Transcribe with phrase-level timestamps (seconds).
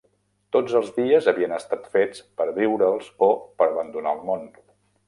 [0.55, 4.53] Tots els dies havien estat fets per viure'ls o per abandonar el món.